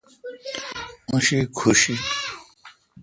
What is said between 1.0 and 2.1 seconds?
اوں شی کھوش این۔